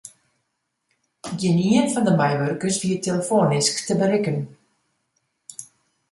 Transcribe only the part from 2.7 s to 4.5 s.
wie telefoanysk te berikken.